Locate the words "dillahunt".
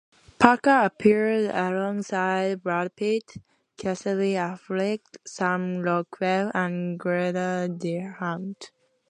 7.77-8.71